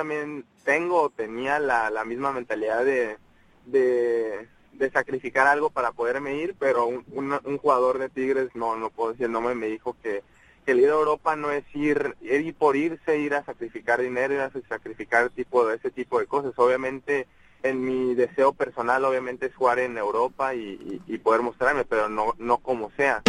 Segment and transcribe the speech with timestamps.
[0.00, 3.18] también tengo tenía la, misma mentalidad de,
[3.66, 9.10] de, sacrificar algo para poderme ir, pero un, un, jugador de Tigres, no, no puedo
[9.10, 10.22] decir el nombre, me dijo que,
[10.64, 14.40] el ir a Europa no es ir, ir por irse, ir a sacrificar dinero, ir
[14.40, 16.54] a sacrificar tipo de ese tipo de cosas.
[16.56, 17.26] Obviamente,
[17.62, 22.08] en mi deseo personal, obviamente es jugar en Europa y, y, y poder mostrarme, pero
[22.08, 23.20] no, no como sea.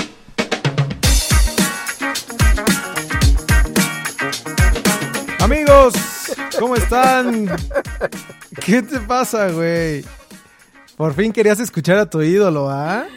[5.42, 5.94] Amigos,
[6.60, 7.50] ¿cómo están?
[8.63, 10.05] ¿Qué te pasa, güey?
[10.95, 13.08] Por fin querías escuchar a tu ídolo, ¿ah?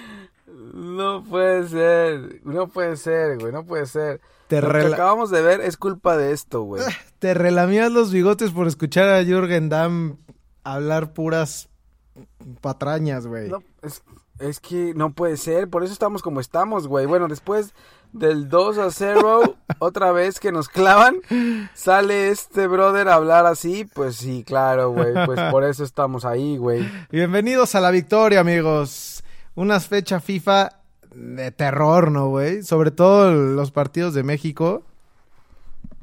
[0.72, 4.22] No puede ser, no puede ser, güey, no puede ser.
[4.48, 6.82] Te Lo que acabamos de ver es culpa de esto, güey.
[7.18, 10.16] Te relamías los bigotes por escuchar a Jürgen Damm
[10.64, 11.68] hablar puras
[12.62, 13.50] patrañas, güey.
[13.50, 14.02] No, es,
[14.38, 17.04] es que no puede ser, por eso estamos como estamos, güey.
[17.04, 17.74] Bueno, después
[18.14, 21.16] del 2 a 0, otra vez que nos clavan,
[21.74, 26.56] sale este brother a hablar así, pues sí, claro, güey, pues por eso estamos ahí,
[26.56, 26.88] güey.
[27.10, 29.24] Bienvenidos a la victoria, amigos.
[29.56, 30.70] Una fecha FIFA
[31.12, 32.62] de terror, ¿no, güey?
[32.62, 34.82] Sobre todo los partidos de México.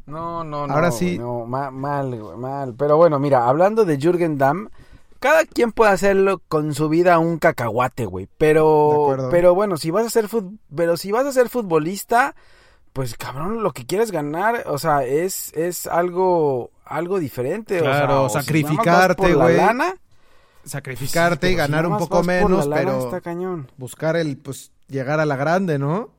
[0.06, 0.74] No, no, no.
[0.74, 1.18] Ahora sí.
[1.18, 2.74] No, ma- mal, güey, mal.
[2.78, 4.70] Pero bueno, mira, hablando de Jürgen Damm,
[5.22, 8.28] cada quien puede hacerlo con su vida un cacahuate, güey.
[8.38, 12.36] Pero, pero bueno, si vas a ser fut- pero si vas a ser futbolista,
[12.92, 17.80] pues cabrón, lo que quieres ganar, o sea, es, es algo, algo diferente.
[17.80, 19.56] o sea, Claro, si sacrificarte, la güey.
[19.58, 19.96] lana,
[20.64, 23.72] Sacrificarte y si ganar un poco menos, la lana, pero está cañón.
[23.78, 26.10] buscar el, pues, llegar a la grande, ¿no?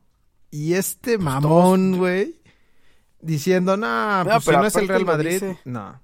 [0.50, 2.40] Y este mamón, güey,
[3.20, 6.00] diciendo, nah, No, pues si pero no es el Real Madrid, no.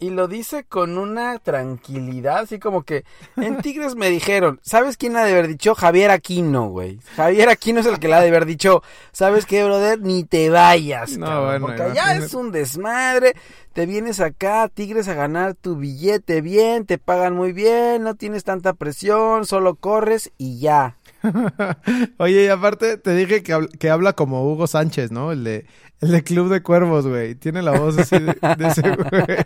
[0.00, 3.04] Y lo dice con una tranquilidad, así como que
[3.36, 5.74] en Tigres me dijeron, ¿sabes quién la ha de haber dicho?
[5.74, 6.98] Javier Aquino, güey.
[7.16, 10.00] Javier Aquino es el que la ha de haber dicho, ¿sabes qué, brother?
[10.00, 12.26] Ni te vayas, No, cabrón, bueno, porque allá imagínate.
[12.26, 13.34] es un desmadre,
[13.74, 18.44] te vienes acá, Tigres, a ganar tu billete bien, te pagan muy bien, no tienes
[18.44, 20.96] tanta presión, solo corres y ya.
[22.18, 25.32] Oye, y aparte te dije que, habl- que habla como Hugo Sánchez, ¿no?
[25.32, 25.66] El de,
[26.00, 27.34] el de Club de Cuervos, güey.
[27.34, 29.36] Tiene la voz así de, de ese güey.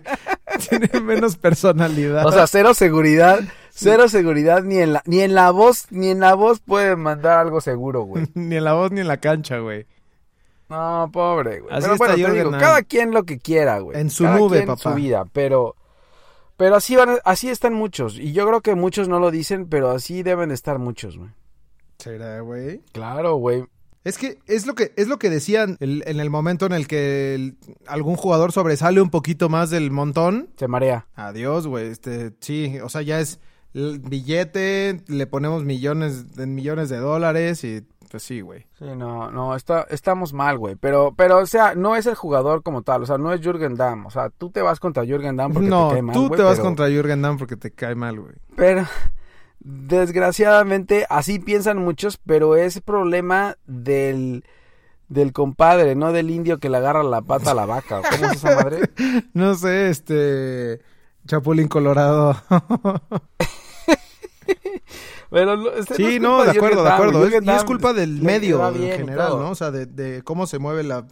[0.68, 2.26] Tiene menos personalidad.
[2.26, 3.38] O sea, cero seguridad,
[3.70, 7.38] cero seguridad ni en la, ni en la voz, ni en la voz puede mandar
[7.38, 8.26] algo seguro, güey.
[8.34, 9.86] ni en la voz ni en la cancha, güey.
[10.68, 11.72] No, pobre, güey.
[11.74, 13.98] Así Pero bueno, te digo, cada quien lo que quiera, güey.
[13.98, 14.90] En su Cada nube, quien papá.
[14.90, 15.74] su vida, pero
[16.56, 19.90] pero así van, así están muchos y yo creo que muchos no lo dicen, pero
[19.90, 21.30] así deben de estar muchos, güey.
[21.98, 22.80] ¿Será, güey?
[22.92, 23.64] Claro, güey.
[24.04, 26.86] Es que es lo que es lo que decían el- en el momento en el
[26.86, 30.50] que el- algún jugador sobresale un poquito más del montón.
[30.56, 31.06] Se marea.
[31.14, 31.88] Adiós, güey.
[31.88, 33.40] Este, sí, o sea, ya es
[33.74, 38.66] el billete, le ponemos millones de millones de dólares y pues sí, güey.
[38.78, 40.76] Sí, no, no, está, estamos mal, güey.
[40.76, 43.74] Pero, pero, o sea, no es el jugador como tal, o sea, no es Jürgen
[43.76, 44.06] Damm.
[44.06, 46.38] O sea, tú te vas contra Jürgen Damm porque No, te cae mal, tú güey,
[46.38, 48.34] te vas pero- contra Jürgen Damm porque te cae mal, güey.
[48.56, 48.86] Pero
[49.60, 54.44] desgraciadamente así piensan muchos, pero es problema del
[55.08, 58.02] del compadre, no del indio que le agarra la pata a la vaca.
[58.10, 58.90] ¿Cómo es esa madre?
[59.32, 60.80] No sé, este
[61.26, 62.36] Chapulín Colorado.
[65.30, 67.26] Pero este sí, es no, de acuerdo, de acuerdo.
[67.26, 69.30] Es- y es culpa del medio en general.
[69.38, 69.50] ¿no?
[69.50, 71.06] O sea, de, de cómo se mueve la,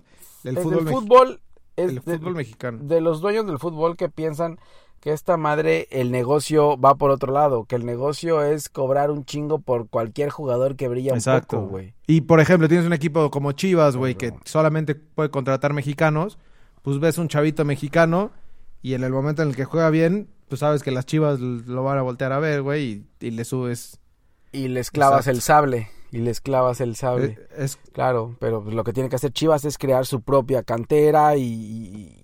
[0.45, 1.41] el Es fútbol, del mex- fútbol
[1.77, 2.79] es el de, fútbol mexicano.
[2.83, 4.59] de los dueños del fútbol que piensan
[5.01, 9.25] que esta madre, el negocio va por otro lado, que el negocio es cobrar un
[9.27, 11.95] chingo por cualquier jugador que brilla un poco, güey.
[12.07, 16.39] Y por ejemplo, tienes un equipo como Chivas, güey, que solamente puede contratar mexicanos,
[16.83, 18.31] pues ves un chavito mexicano
[18.83, 21.85] y en el momento en el que juega bien, pues sabes que las Chivas lo
[21.85, 24.01] van a voltear a ver, güey, y, y le subes.
[24.57, 25.37] Y les clavas Exacto.
[25.37, 27.37] el sable, y les clavas el sable.
[27.39, 30.63] Eh, Es, Claro, pero pues, lo que tiene que hacer Chivas es crear su propia
[30.63, 31.43] cantera y,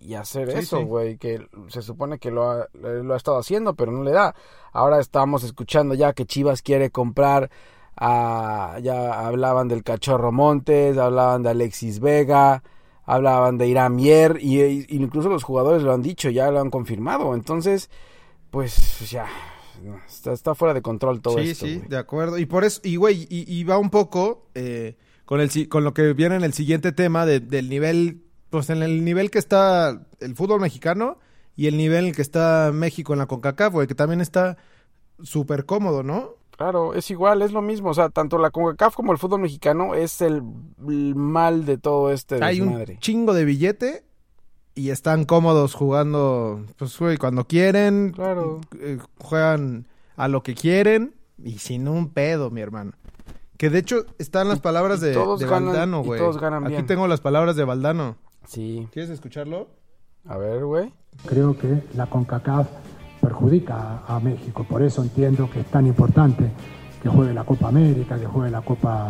[0.02, 0.84] y- hacer Sí, eso, sí.
[0.84, 4.34] güey, que se supone que lo ha, lo ha estado haciendo, pero no le da.
[4.72, 7.50] Ahora estamos escuchando ya que Chivas quiere comprar
[7.96, 12.62] a, ya hablaban del Cachorro Montes, hablaban de Alexis Vega,
[13.04, 16.70] hablaban de Irán Mier, y, y- incluso los jugadores lo han dicho, ya lo han
[16.70, 17.90] confirmado, entonces,
[18.50, 19.26] pues ya,
[20.08, 21.66] está, está fuera de control todo sí, esto.
[21.66, 21.88] sí, güey.
[21.88, 22.38] de acuerdo.
[22.38, 25.94] Y por eso, y güey, y, y va un poco eh, con el con lo
[25.94, 30.06] que viene en el siguiente tema de- del nivel, pues en el nivel que está
[30.20, 31.18] el fútbol mexicano
[31.56, 34.56] y el nivel en el que está México en la CONCACAF, güey, que también está
[35.22, 36.30] súper cómodo, ¿no?
[36.56, 37.90] Claro, es igual, es lo mismo.
[37.90, 40.42] O sea, tanto la CONCACAF como el fútbol mexicano es el,
[40.86, 42.98] el mal de todo este Hay un desmadre.
[43.00, 44.04] chingo de billete
[44.74, 48.12] y están cómodos jugando, pues, güey, cuando quieren.
[48.14, 48.60] Claro.
[48.80, 49.86] eh, juegan
[50.16, 52.92] a lo que quieren y sin un pedo, mi hermano.
[53.58, 56.20] Que de hecho están las Y- palabras y de, todos de ganan- Valdano, y güey.
[56.20, 56.86] todos ganan Aquí bien.
[56.86, 58.16] tengo las palabras de Valdano.
[58.46, 58.88] Sí.
[58.92, 59.68] ¿Quieres escucharlo?
[60.26, 60.92] A ver, güey.
[61.26, 62.66] creo que la CONCACAF
[63.20, 64.64] perjudica a, México.
[64.68, 66.50] Por eso entiendo que es tan importante
[67.02, 69.08] que juegue la Copa América, que juegue la Copa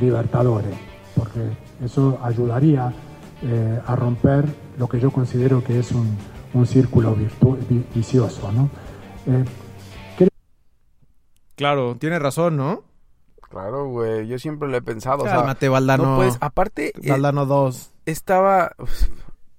[0.00, 0.74] Libertadores,
[1.16, 1.40] porque
[1.84, 2.92] eso ayudaría
[3.42, 4.44] eh, a romper
[4.80, 7.14] lo que yo considero que es un, círculo
[7.94, 8.50] vicioso.
[8.50, 8.70] ¿no?
[9.26, 9.44] Eh,
[11.54, 12.82] claro, tiene razón, ¿no?
[13.50, 15.24] Claro, güey, yo siempre lo he pensado.
[15.24, 16.04] Cálmate, o Valdano.
[16.04, 16.92] No puedes, aparte...
[17.02, 17.90] Eh, Valdano 2.
[18.06, 18.74] Estaba...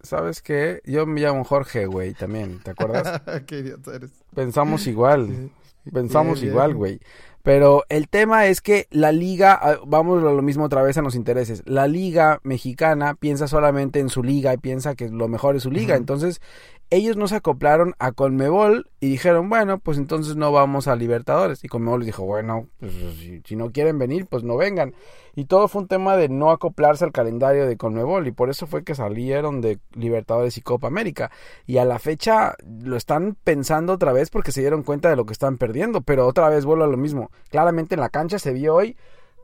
[0.02, 0.82] ¿Sabes qué?
[0.86, 3.22] Yo me llamo Jorge, güey, también, ¿te acuerdas?
[3.46, 4.12] qué idiota eres.
[4.34, 5.52] Pensamos igual.
[5.94, 7.00] Pensamos igual, güey.
[7.44, 11.02] Pero el tema es que la liga, ah, vamos a lo mismo otra vez a
[11.02, 15.56] los intereses, la liga mexicana piensa solamente en su liga y piensa que lo mejor
[15.56, 15.96] es su liga.
[15.96, 16.40] Entonces,
[16.92, 21.64] ellos no se acoplaron a Conmebol y dijeron, bueno, pues entonces no vamos a Libertadores.
[21.64, 22.92] Y Conmebol les dijo, bueno, pues
[23.46, 24.94] si, no quieren venir, pues no vengan.
[25.34, 28.68] Y todo fue un tema de no acoplarse al calendario de Conmebol y por eso
[28.68, 31.32] fue que salieron de Libertadores y Copa América.
[31.66, 35.26] Y a la fecha lo están pensando otra vez porque se dieron cuenta de lo
[35.26, 37.31] que están perdiendo, pero otra vez vuelvo a lo mismo.
[37.50, 38.98] Claramente en la cancha se vio hoy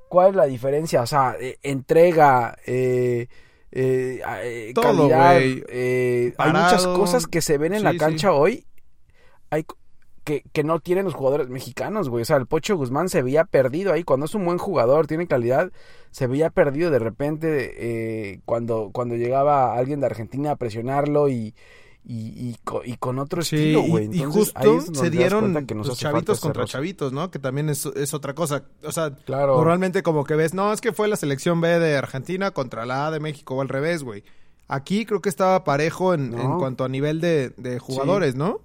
[0.10, 3.28] cuál es la diferencia, o sea, eh, entrega, eh
[3.72, 5.36] eh, eh calidad.
[5.36, 8.66] Hay muchas cosas que se ven en la cancha hoy
[9.50, 9.66] hay,
[10.24, 12.24] que, que, no tienen los jugadores mexicanos, güey.
[12.24, 14.04] O sea, el Pocho Guzmán se veía perdido ahí.
[14.04, 15.72] Cuando es un buen jugador, tiene calidad,
[16.12, 21.54] se veía perdido de repente cuando, cuando llegaba alguien de Argentina a presionarlo y,
[22.10, 22.56] y,
[22.86, 24.10] y, con otro estilo, güey.
[24.14, 27.30] y justo se dieron los chavitos contra chavitos, ¿no?
[27.30, 28.64] Que también es, es, otra cosa.
[28.84, 32.52] O sea, normalmente como que ves, no, es que fue la selección B de Argentina
[32.52, 34.24] contra la A de México o al revés, güey.
[34.70, 38.62] Aquí creo que estaba parejo en, en cuanto a nivel de, de jugadores, ¿no?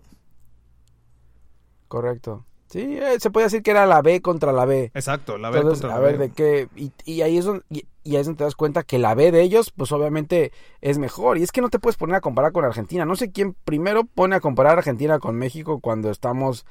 [1.89, 2.45] Correcto.
[2.69, 4.93] Sí, eh, se puede decir que era la B contra la B.
[4.95, 6.01] Exacto, la B contra la B.
[6.01, 6.69] A ver, de qué.
[7.05, 9.43] Y, ahí es donde, y, ahí es donde te das cuenta que la B de
[9.43, 11.39] ellos, pues obviamente es mejor.
[11.39, 13.05] Y es que no te puedes poner a comparar con Argentina.
[13.05, 16.67] No sé quién primero pone a comparar Argentina con México cuando estamos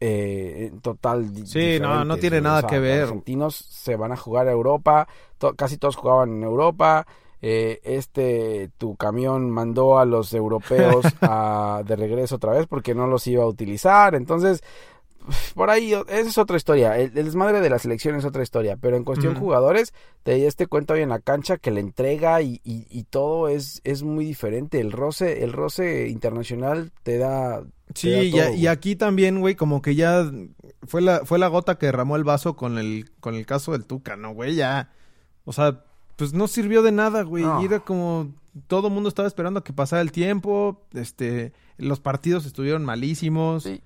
[0.00, 1.30] eh, en total.
[1.46, 3.00] Sí, no, no tiene nada que ver.
[3.00, 5.08] Los argentinos se van a jugar a Europa.
[5.56, 7.06] casi todos jugaban en Europa.
[7.46, 13.06] Eh, este tu camión mandó a los europeos a, de regreso otra vez porque no
[13.06, 14.14] los iba a utilizar.
[14.14, 14.62] Entonces,
[15.54, 16.98] por ahí, esa es otra historia.
[16.98, 18.76] El, desmadre de la selección es otra historia.
[18.76, 22.60] Pero en cuestión jugadores, te este cuento hoy en la cancha que la entrega y,
[22.64, 24.80] y, todo es, es muy diferente.
[24.80, 27.64] El roce, el roce internacional te da.
[27.94, 30.30] sí, y, aquí también, güey, como que ya
[30.82, 33.86] fue la, fue la gota que derramó el vaso con el, con el caso del
[33.86, 34.54] Tuca, ¿no, güey?
[34.54, 34.90] Ya.
[35.44, 35.84] O sea,
[36.16, 37.44] pues no sirvió de nada, güey.
[37.62, 38.32] Y era como.
[38.68, 40.82] Todo el mundo estaba esperando a que pasara el tiempo.
[40.92, 41.52] Este.
[41.76, 43.64] Los partidos estuvieron malísimos.
[43.64, 43.80] Sí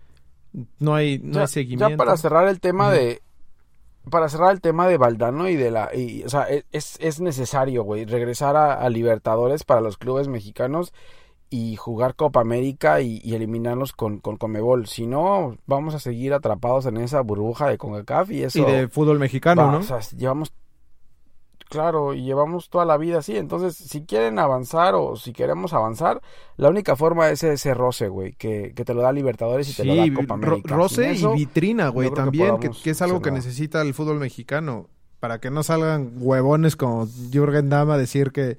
[0.78, 1.90] no hay, no hay seguimiento.
[1.90, 3.22] Ya para cerrar el tema de.
[4.10, 5.94] Para cerrar el tema de Valdano y de la.
[5.94, 10.92] Y, o sea, e, es, es necesario, güey, regresar a, Libertadores para los clubes mexicanos
[11.50, 14.86] y jugar Copa América y, eliminarlos con, con Comebol.
[14.86, 18.58] Si no, vamos a seguir atrapados en esa burbuja de CONCACAF y eso.
[18.58, 19.78] Y de fútbol mexicano, ¿no?
[19.78, 20.52] O sea, llevamos
[21.68, 23.36] Claro, y llevamos toda la vida así.
[23.36, 26.22] Entonces, si quieren avanzar o si queremos avanzar,
[26.56, 29.84] la única forma es ese roce, güey, que, que te lo da Libertadores y te
[29.84, 30.74] lo da Copa América.
[30.74, 34.88] roce y vitrina, güey, también, que, es algo que necesita el fútbol mexicano.
[35.20, 38.58] Para que no salgan huevones como Jürgen Dama a decir que...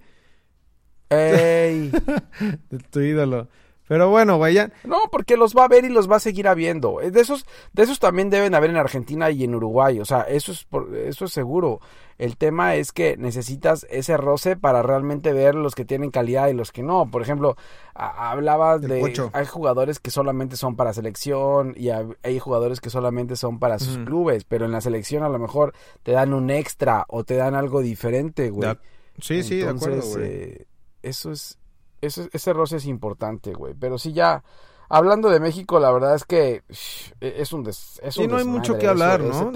[1.10, 1.90] ¡Ey!
[2.70, 3.48] de tu ídolo.
[3.90, 7.00] Pero bueno, güey, No, porque los va a ver y los va a seguir habiendo.
[7.00, 10.00] De esos, de esos también deben haber en Argentina y en Uruguay.
[10.00, 11.82] O sea, eso es, por, eso es seguro.
[12.20, 16.54] El tema es que necesitas ese roce para realmente ver los que tienen calidad y
[16.54, 17.10] los que no.
[17.10, 17.58] Por ejemplo,
[17.96, 19.02] hablabas de...
[19.34, 23.98] Hay jugadores que solamente son para selección y hay jugadores que solamente son para sus
[23.98, 24.44] clubes.
[24.44, 27.82] Pero en la selección a lo mejor te dan un extra o te dan algo
[27.82, 28.78] diferente, güey.
[29.20, 30.26] Sí, sí, de acuerdo, güey.
[30.26, 30.68] Eh,
[31.02, 31.58] eso es
[32.02, 33.74] ese roce es importante, güey.
[33.74, 34.44] Pero sí, ya.
[34.92, 36.64] Hablando de México, la verdad es que
[37.22, 39.52] e, es un des, es sí, no hay mucho que hablar, ¿no?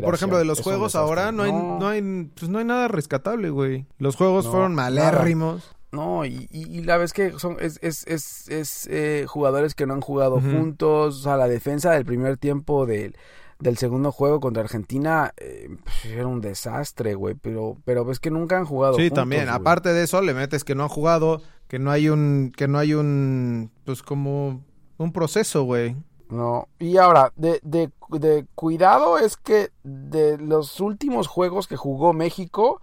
[0.00, 1.88] por ejemplo, de los juegos ahora no hay, no.
[1.88, 3.86] hay, pues no hay nada rescatable, güey.
[3.98, 5.74] Los juegos fueron malérrimos.
[5.90, 9.94] No, y, y, la vez que son es, es, es, es eh, jugadores que no
[9.94, 13.16] han jugado juntos, o sea, la defensa del primer tiempo del,
[13.60, 18.30] del segundo juego contra Argentina eh, pues, era un desastre, güey, pero pero ves que
[18.30, 21.78] nunca han jugado Sí, también, aparte de eso le metes que no han jugado, que
[21.78, 24.64] no hay un, que no hay un, pues como
[24.98, 25.96] un proceso, güey.
[26.30, 32.12] No, y ahora, de, de, de cuidado es que de los últimos juegos que jugó
[32.12, 32.80] México,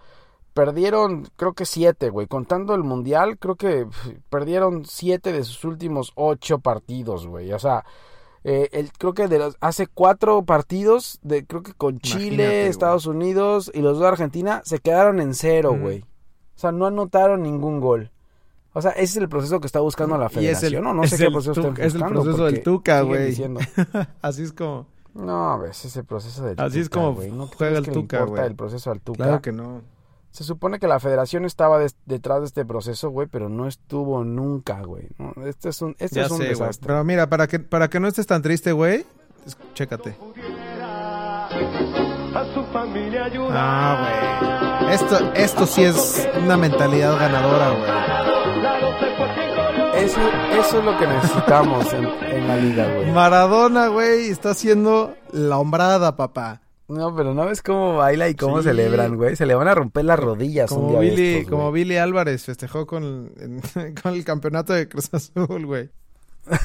[0.53, 2.27] perdieron creo que siete, güey.
[2.27, 3.87] Contando el Mundial, creo que
[4.29, 7.53] perdieron siete de sus últimos ocho partidos, güey.
[7.53, 7.85] O sea,
[8.43, 13.05] eh, el, creo que de los, hace cuatro partidos, de, creo que con Chile, Estados
[13.05, 15.99] Unidos y los dos de Argentina, se quedaron en cero, güey.
[16.55, 18.11] O sea, no anotaron ningún gol.
[18.73, 21.17] O sea, ese es el proceso que está buscando la el- federación, no es sé
[21.17, 23.35] qué proceso tu- estén es el buscando, proceso del Tuca, güey.
[24.21, 24.85] Así es como...
[25.15, 27.31] No, ves, ese proceso del Así es Tuca, como güey.
[27.31, 28.45] ¿No juega el Tuca, importa güey.
[28.45, 29.23] el proceso al Tuca?
[29.23, 29.81] Claro que no.
[30.37, 34.83] Se supone que la federación estaba detrás de este proceso, güey, pero no estuvo nunca,
[34.83, 35.07] güey.
[35.17, 35.33] ¿no?
[35.47, 36.85] Este es un, este es un sé, desastre.
[36.85, 39.03] Pero mira, para que, para que no estés tan triste, güey,
[39.73, 40.15] chécate.
[43.49, 44.93] Ah, güey.
[44.93, 47.89] Esto, esto sí es una mentalidad ganadora, güey.
[50.05, 50.19] Eso,
[50.51, 53.11] eso es lo que necesitamos en, en la liga, güey.
[53.11, 56.61] Maradona, güey, está haciendo la hombrada, papá.
[56.89, 58.69] No, pero no ves cómo baila y cómo Sí.
[58.69, 59.35] celebran, güey.
[59.35, 61.71] Se le van a romper las rodillas un Como día de Billy, estos, como.
[61.71, 63.61] Billy Álvarez festejó con, en-
[64.01, 65.89] con el campeonato de Cruz Azul, güey.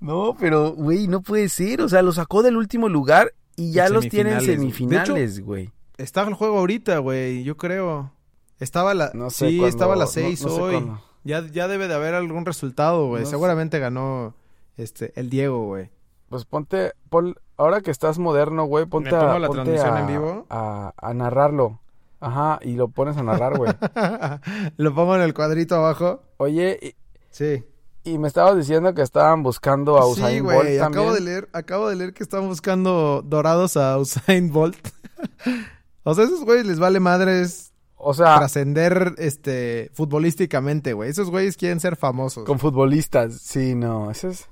[0.00, 1.80] No, pero, güey, no puede ser.
[1.80, 5.70] O sea, lo sacó del último lugar y ya los tiene en semifinales, güey.
[5.96, 8.12] Está el juego ahorita, güey, yo creo.
[8.60, 10.86] Estaba la, No sé sí, estaba a las seis no hoy.
[11.24, 13.24] Ya, ya debe de haber algún resultado, güey.
[13.24, 13.30] Sé.
[13.30, 14.34] Seguramente ganó
[14.76, 15.90] este el Diego, güey.
[16.28, 19.94] Pues ponte, pon- ahora que estás moderno, güey, ponte, ¿Me pongo a, la ponte transmisión
[19.96, 20.46] a, en vivo?
[20.50, 21.80] A, a narrarlo.
[22.20, 23.72] Ajá, y lo pones a narrar, güey.
[24.78, 26.22] Lo pongo en el cuadrito abajo.
[26.38, 26.96] Oye,
[27.30, 27.62] Sí.
[28.04, 30.78] y, y me estabas diciendo que estaban buscando a Sí, Usain Bolt güey.
[30.78, 31.00] también.
[31.02, 34.78] Acabo de leer, acabo de leer que están buscando dorados a Usain Bolt.
[36.04, 41.10] o sea, esos güeyes les vale madres O sea, trascender este futbolísticamente, güey.
[41.10, 42.44] Esos güeyes quieren ser famosos.
[42.44, 43.34] con futbolistas.
[43.40, 44.48] Sí, no, eso es...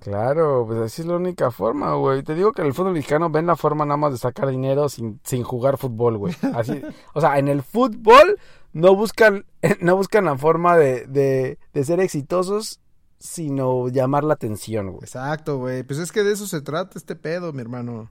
[0.00, 2.22] Claro, pues así es la única forma, güey.
[2.22, 4.88] Te digo que en el fútbol mexicano ven la forma nada más de sacar dinero
[4.88, 6.34] sin, sin jugar fútbol, güey.
[6.54, 6.80] Así,
[7.14, 8.38] o sea, en el fútbol
[8.72, 9.46] no buscan,
[9.80, 12.80] no buscan la forma de, de, de ser exitosos,
[13.18, 15.00] sino llamar la atención, güey.
[15.02, 15.82] Exacto, güey.
[15.82, 18.10] Pues es que de eso se trata este pedo, mi hermano.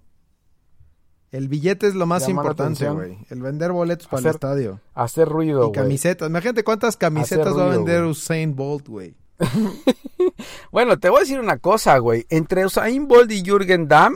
[1.31, 3.17] El billete es lo más Llamar importante, güey.
[3.29, 4.79] El vender boletos para el estadio.
[4.93, 5.71] Hacer ruido, Y güey.
[5.73, 6.29] camisetas.
[6.29, 8.03] Imagínate cuántas camisetas va a vender.
[8.05, 9.15] Usain Bolt, güey.
[10.71, 12.25] Bueno, te voy a decir una cosa, güey.
[12.29, 14.15] Entre Usain Bolt y Jürgen Damm,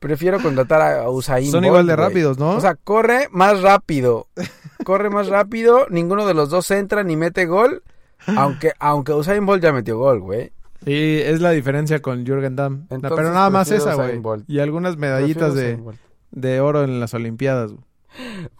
[0.00, 2.06] prefiero contratar a Usain Son Bolt, igual de güey.
[2.08, 2.50] rápidos, ¿no?
[2.56, 4.28] O sea, corre más rápido.
[4.84, 7.82] Corre más rápido, ninguno de los dos entra ni mete gol.
[8.26, 10.52] Aunque, aunque Usain Bolt ya metió gol, güey.
[10.86, 12.86] Sí, es la diferencia con Jürgen Damm.
[12.88, 14.22] Entonces, pero nada más esa, güey.
[14.48, 15.78] Y algunas medallitas de,
[16.30, 17.72] de oro en las Olimpiadas.
[17.72, 17.84] güey.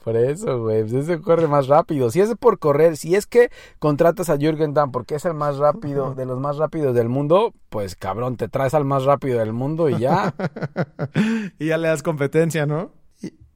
[0.04, 0.82] Por eso, güey.
[0.82, 2.10] Pues ese corre más rápido.
[2.10, 5.56] Si es por correr, si es que contratas a Jürgen Damm porque es el más
[5.58, 9.52] rápido, de los más rápidos del mundo, pues cabrón, te traes al más rápido del
[9.52, 10.34] mundo y ya.
[11.58, 12.92] y ya le das competencia, ¿no?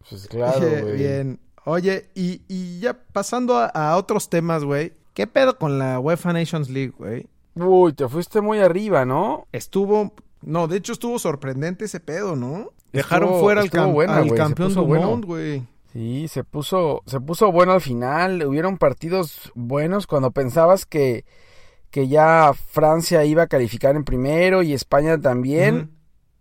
[0.09, 0.97] Pues claro, güey.
[0.97, 1.41] Bien.
[1.65, 4.93] Oye, y, y ya pasando a, a otros temas, güey.
[5.15, 7.27] ¿Qué pedo con la UEFA Nations League, güey?
[7.55, 9.47] Uy, te fuiste muy arriba, ¿no?
[9.53, 10.13] Estuvo...
[10.43, 12.73] No, de hecho estuvo sorprendente ese pedo, ¿no?
[12.93, 15.63] Dejaron Estuvo- fuera al, cam- buena, al campeón del mundo, güey.
[15.95, 18.43] Sí, se puso, se puso bueno al final.
[18.45, 21.25] Hubieron partidos buenos cuando pensabas que,
[21.91, 25.93] que ya Francia iba a calificar en primero y España también.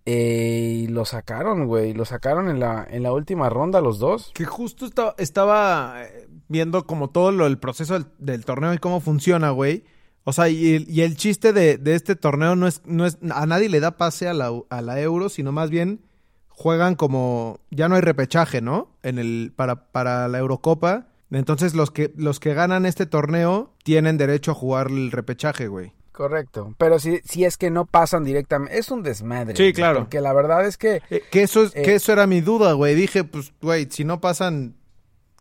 [0.06, 1.94] Eh, y lo sacaron, güey.
[1.94, 4.32] Lo sacaron en la, en la última ronda los dos.
[4.34, 8.80] Que justo estaba, estaba eh, viendo como todo lo, el proceso del, del torneo y
[8.80, 9.84] cómo funciona, güey.
[10.24, 13.20] O sea, y, el- y el chiste de, de este torneo no es, no es,
[13.32, 16.02] a nadie le da pase a la, a la euro, sino más bien
[16.64, 18.88] juegan como, ya no hay repechaje, ¿no?
[19.04, 21.08] En el, para, para la Eurocopa.
[21.30, 25.92] Entonces los que, los que ganan este torneo tienen derecho a jugar el repechaje, güey.
[26.14, 26.74] Correcto.
[26.78, 29.58] Pero si, si es que no pasan directamente, es un desmadre.
[29.58, 30.00] Sí, claro.
[30.02, 31.82] Porque la verdad es que Eh, que eso es, Eh.
[31.82, 32.96] que eso era mi duda, güey.
[32.96, 34.76] Dije, pues, güey, si no pasan,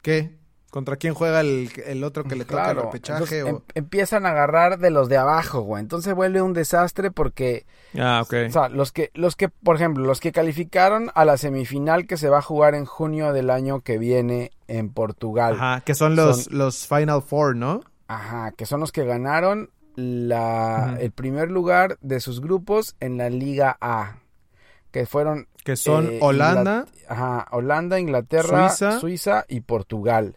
[0.03, 0.39] ¿qué?
[0.73, 3.19] ¿Contra quién juega el, el otro que le toca el repechaje?
[3.41, 3.49] entonces, o...
[3.49, 5.83] em- empiezan a agarrar de los de abajo, güey.
[5.83, 7.67] Entonces vuelve un desastre porque,
[7.99, 8.35] Ah, ok.
[8.49, 12.17] o sea, los que, los que, por ejemplo, los que calificaron a la semifinal que
[12.17, 15.57] se va a jugar en junio del año que viene en Portugal.
[15.57, 17.83] Ajá, Ajá, que son los, Son- los Final Four, ¿no?
[18.57, 23.77] que son los que ganaron la, el primer lugar de sus grupos en la Liga
[23.81, 24.17] A.
[24.91, 26.87] Que fueron Que son Eh, Holanda.
[27.09, 29.01] ajá, Holanda, Inglaterra, Suiza.
[29.01, 30.37] Suiza y Portugal.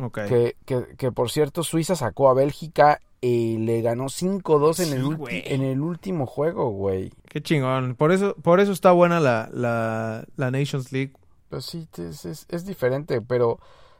[0.00, 0.18] Ok.
[0.28, 5.04] Que, que, que, por cierto, Suiza sacó a Bélgica y le ganó 5-2 en, el
[5.28, 7.12] Sí, en el último juego, güey.
[7.28, 7.96] Qué chingón.
[7.96, 11.12] Por eso, por eso está buena la, la, la Nations League.
[11.48, 13.58] Pues sí, es, es, es diferente, pero,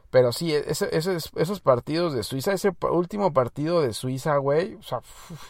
[0.09, 4.83] pero sí, ese- esos, esos partidos de Suiza, ese último partido de Suiza, güey, o
[4.83, 5.41] sea, uf,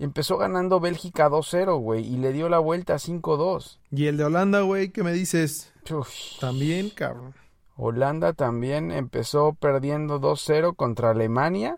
[0.00, 3.78] empezó ganando Bélgica 2-0, güey, y le dio la vuelta 5-2.
[3.92, 5.72] Y el de Holanda, güey, ¿qué me dices?
[5.90, 6.08] Uf.
[6.40, 7.34] También, cabrón.
[7.76, 11.76] Holanda también empezó perdiendo 2-0 contra Alemania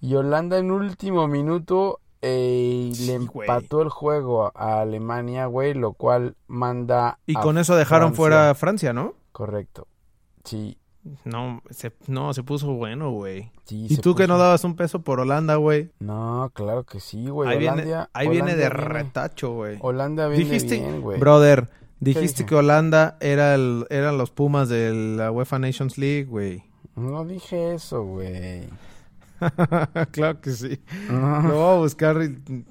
[0.00, 5.92] y Holanda en último minuto eh, Sí, le empató el juego a, Alemania, güey, lo
[5.94, 8.16] cual manda Y a con eso dejaron Francia.
[8.16, 9.14] fuera a Francia, ¿no?
[9.32, 9.86] Correcto.
[10.44, 10.76] Sí.
[11.24, 13.50] No, se, no, se puso bueno, güey.
[13.64, 15.90] Sí, ¿Y tú que no dabas un peso por Holanda, güey?
[15.98, 17.48] No, claro que sí, güey.
[17.48, 19.78] Ahí viene, Holanda- ahí viene de viene- retacho, güey.
[19.80, 21.18] Holanda viene Dijiste, bien, güey.
[21.18, 26.64] brother, dijiste que Holanda era el, eran los Pumas de la UEFA Nations League, güey.
[26.96, 28.68] No dije eso, güey.
[30.10, 30.80] claro que sí.
[31.10, 31.42] No.
[31.42, 32.64] Lo voy a buscar y,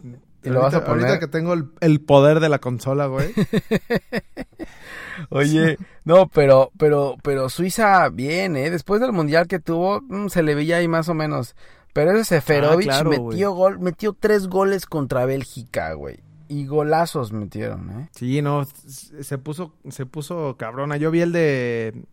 [0.44, 1.20] ¿Y lo vas a ahorita- ahorita poner?
[1.20, 3.34] que tengo el, el poder de la consola, güey.
[5.30, 8.70] Oye, no, pero, pero, pero Suiza bien, ¿eh?
[8.70, 11.56] Después del mundial que tuvo, mm, se le veía ahí más o menos.
[11.94, 16.20] Pero ese Seferovic Ah, claro, metió gol, metió tres goles contra Bélgica, güey.
[16.50, 18.10] Y golazos metieron, ¿eh?
[18.12, 20.98] Sí, no, se puso, se puso cabrona.
[20.98, 22.04] Yo vi el de,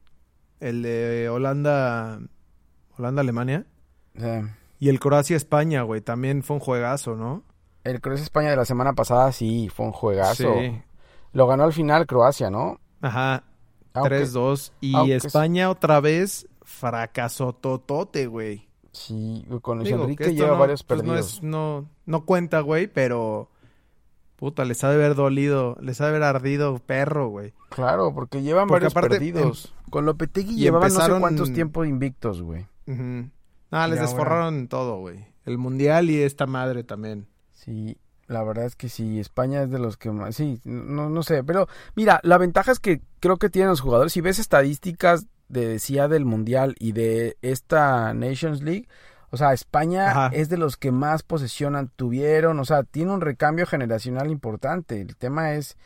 [0.61, 2.21] el de Holanda,
[2.99, 3.64] Holanda Alemania
[4.14, 4.47] Eh,
[4.78, 6.02] y el Croacia España, güey.
[6.02, 7.43] También fue un juegazo, ¿no?
[7.83, 10.55] el Croacia España de la semana pasada sí, fue un juegazo.
[10.59, 10.83] Sí.
[11.33, 12.81] Lo ganó al final Croacia, ¿no?
[13.00, 13.45] Ajá.
[13.95, 18.69] Aunque- 3-2 y España otra vez fracasó totote, güey.
[18.93, 21.35] Sí, con Luis Digo, Enrique lleva no, varios pues, no, perdidos.
[21.35, 23.50] es- no, no cuenta, güey, pero
[24.37, 27.52] puta, les ha de haber dolido, les ha de haber ardido perro, güey.
[27.71, 29.75] Claro, porque llevan Porque varios aparte, perdidos.
[29.90, 32.66] Con Lopetegui y llevaban no sé empezaron- cuántos tiempos invictos, güey.
[33.71, 35.26] Ah, les desforraron todo, güey.
[35.45, 37.26] El mundial y esta madre también.
[37.52, 41.23] Sí, la verdad es que sí, España es de los que más, sí, no, no
[41.23, 45.26] sé, pero mira, la ventaja es que creo que tienen los jugadores, si ves estadísticas
[45.49, 48.88] de decía del Mundial y de esta Nations League,
[49.37, 50.31] o sea, España Ajá.
[50.33, 55.14] es de los que más posesión tuvieron, o sea, tiene un recambio generacional importante, el
[55.16, 55.76] tema es,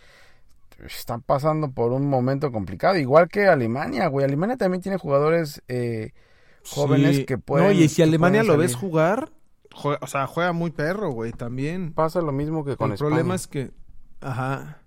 [0.87, 6.13] están pasando por un momento complicado, igual que Alemania, güey, Alemania también tiene jugadores eh,
[6.65, 7.25] jóvenes Sí.
[7.27, 7.67] que pueden...
[7.67, 9.31] No, y si Alemania lo ves jugar,
[9.75, 11.93] juega- o sea, juega muy perro, güey, también.
[11.93, 13.09] Pasa lo mismo que con el España.
[13.11, 13.73] problema es que,
[14.21, 14.79] ajá.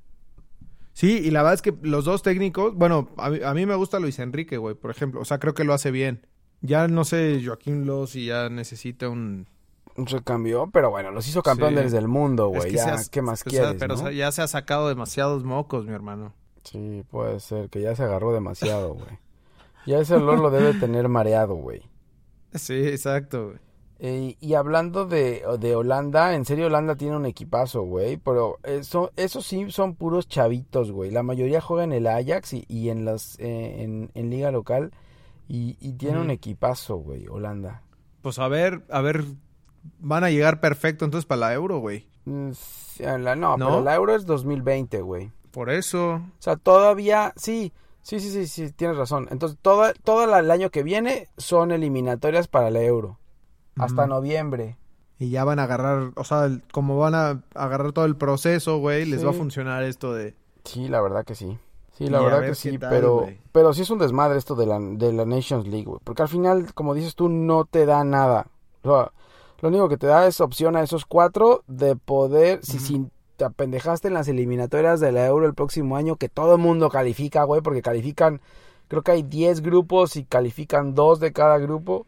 [0.93, 3.73] Sí, y la verdad es que los dos técnicos, bueno, a mí, a mí me
[3.75, 6.25] gusta Luis Enrique, güey, por ejemplo, o sea, creo que lo hace bien.
[6.63, 9.45] Ya no sé Joaquín Lowe si ya necesita un...
[10.07, 11.95] Se cambió, pero bueno, los hizo campeones Sí.
[11.97, 12.71] del mundo, Es güey.
[12.71, 14.09] que ya, has- ¿qué más sea, quieres, Pero no?
[14.09, 16.33] ya se ha sacado demasiados mocos, mi hermano.
[16.63, 19.19] Sí, puede ser, que ya se agarró demasiado, güey.
[19.85, 21.83] Ya ese olor lo debe tener mareado, güey.
[22.53, 23.57] Sí, exacto, güey.
[23.99, 29.11] Eh, y hablando de, de Holanda, en serio Holanda tiene un equipazo, güey, pero eso,
[29.15, 31.11] eso sí son puros chavitos, güey.
[31.11, 34.91] La mayoría juega en el Ajax y, y en las eh, en, en liga local
[35.55, 37.83] y, y tiene un equipazo, güey, Holanda.
[38.21, 39.23] Pues a ver, a ver,
[39.99, 42.07] van a llegar perfecto entonces para la Euro, güey.
[42.25, 42.51] Mm,
[43.19, 43.67] la- no, ¿No?
[43.67, 45.31] pero la Euro es 2020, güey.
[45.51, 46.13] Por eso.
[46.15, 49.27] O sea, todavía, sí, sí, sí, sí, sí, tienes razón.
[49.29, 53.19] Entonces, todo, todo la- el año que viene son eliminatorias para la Euro.
[53.77, 54.77] Hasta noviembre.
[55.19, 58.77] Y ya van a agarrar, o sea, el- como van a agarrar todo el proceso,
[58.79, 60.35] güey, les va a funcionar esto de...
[60.63, 61.59] Sí, la verdad que sí.
[61.93, 64.65] Sí, la verdad ver que sí, tal, pero, pero sí es un desmadre esto de
[64.65, 65.99] la, de la Nations League, güey.
[66.03, 68.47] Porque al final, como dices tú, no te da nada.
[68.81, 69.11] O sea,
[69.61, 73.05] lo único que te da es opción a esos cuatro de poder, si, si
[73.37, 76.89] te apendejaste en las eliminatorias de la Euro el próximo año, que todo el mundo
[76.89, 78.41] califica, güey, porque califican,
[78.87, 82.07] creo que hay 10 grupos y califican dos de cada grupo.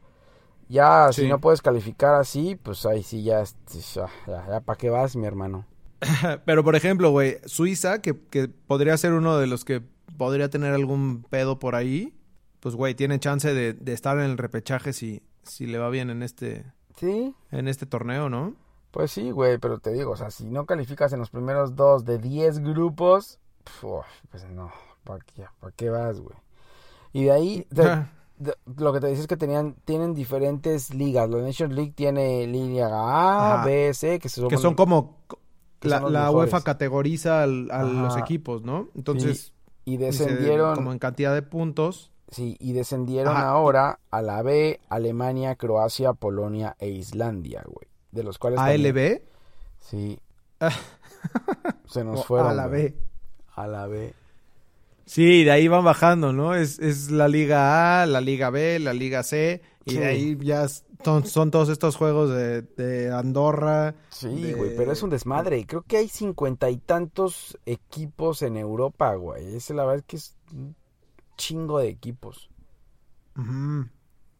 [0.67, 4.89] Ya, si no puedes calificar así, pues ahí sí ya, ya, ya, ya ¿para qué
[4.89, 5.65] vas, mi hermano?
[6.45, 9.81] Pero, por ejemplo, güey, Suiza, que, que podría ser uno de los que
[10.17, 12.13] podría tener algún pedo por ahí,
[12.59, 16.09] pues, güey, tiene chance de, de estar en el repechaje si, si le va bien
[16.09, 16.65] en este,
[16.97, 18.55] Sí, en este torneo, ¿no?
[18.91, 22.05] Pues sí, güey, pero te digo, o sea, si no calificas en los primeros dos
[22.05, 23.87] de 10 grupos, pf,
[24.31, 24.71] pues no,
[25.03, 26.37] ¿para qué, pa' qué vas, güey?
[27.11, 28.05] Y de ahí, de-
[28.37, 31.29] de- lo que te decía es que tenían, tienen diferentes ligas.
[31.29, 33.65] La Nations League tiene liga A, Ajá.
[33.65, 35.17] B, C, que se que son como...
[35.85, 36.31] La, la.
[36.31, 38.89] UEFA categoriza al- a los equipos, ¿no?
[38.95, 39.53] Entonces,
[39.85, 42.11] Y descendieron, como en cantidad de puntos.
[42.29, 43.49] sí, y descendieron Ajá.
[43.49, 47.87] ahora a la B, Alemania, Croacia, Polonia e Islandia, güey.
[48.11, 49.21] De los cuales también- ALB
[49.79, 50.19] Sí.
[50.59, 50.71] Ah.
[51.87, 52.49] se nos o fueron.
[52.49, 52.81] a la güey.
[52.89, 52.95] B.
[53.55, 54.13] A la B.
[55.05, 56.55] Sí, de ahí van bajando, ¿no?
[56.55, 59.97] Es, es la Liga A, la Liga B, la Liga C, y Sí.
[59.97, 60.65] de ahí ya
[61.03, 63.95] son, son todos estos juegos de, de Andorra.
[64.09, 65.65] Sí, de- güey, pero es un desmadre.
[65.65, 69.55] Creo que hay cincuenta y tantos equipos en Europa, güey.
[69.55, 70.75] Ese la verdad es que es un
[71.37, 72.49] chingo de equipos.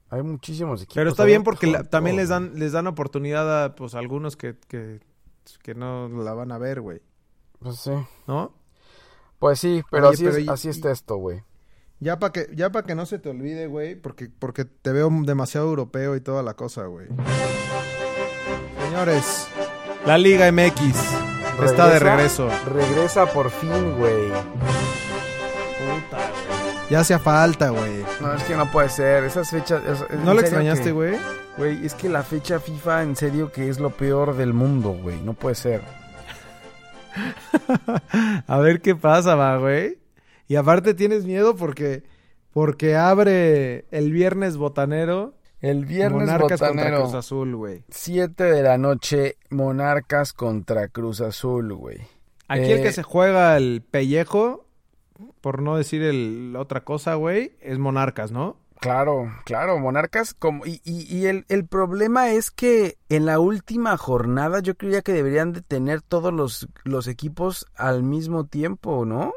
[0.09, 0.95] Hay muchísimos equipos.
[0.95, 4.55] Pero está bien porque la- también les dan les dan oportunidad a pues algunos que,
[4.67, 5.01] que,
[5.61, 7.01] que no la van a ver, güey,
[7.59, 7.91] Pues sí.
[8.27, 8.53] ¿no?
[9.39, 11.43] Pues sí, pero Oye, así, pero es, y- así está esto, güey.
[11.99, 15.09] Ya para que ya para que no se te olvide, güey, porque porque te veo
[15.23, 17.07] demasiado europeo y toda la cosa, güey.
[18.83, 19.47] Señores,
[20.05, 20.77] la Liga MX
[21.63, 22.49] está de regreso.
[22.65, 24.27] Regresa por fin, güey.
[25.79, 26.89] Puta, güey.
[26.89, 28.03] Ya hacía falta, güey.
[28.21, 29.23] No, es que no puede ser.
[29.23, 29.81] Esas fechas.
[29.85, 31.15] es- es- ¿No serio extrañaste, güey?
[31.57, 35.19] Güey, es que la fecha FIFA, en serio, que es lo peor del mundo, güey.
[35.21, 35.81] No puede ser.
[38.47, 39.97] A ver qué pasa, va, güey.
[40.47, 42.03] Y aparte tienes miedo porque
[42.51, 47.83] porque abre el viernes botanero El viernes Monarcas contra Cruz Azul, güey.
[47.89, 51.97] 7 de la noche, Monarcas contra Cruz Azul, güey.
[52.47, 54.67] Aquí el Eh, que se juega el pellejo,
[55.41, 58.57] por no decir el otra cosa, güey, es Monarcas, ¿no?
[58.79, 63.97] Claro, claro, Monarcas como y, y, y el, el problema es que en la última
[63.97, 69.33] jornada yo creía que deberían de tener todos los, los equipos al mismo tiempo, ¿no?